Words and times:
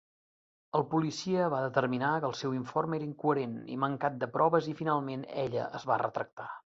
El 0.77 0.83
policia 0.93 1.49
va 1.53 1.59
determinar 1.65 2.13
que 2.23 2.27
el 2.29 2.33
seu 2.39 2.55
informe 2.59 2.99
era 2.99 3.07
incoherent 3.09 3.53
i 3.75 3.79
mancat 3.83 4.17
de 4.25 4.31
proves 4.39 4.71
i 4.73 4.77
finalment 4.81 5.27
ella 5.47 5.67
es 5.81 5.87
va 5.93 5.99
retractar. 6.05 6.49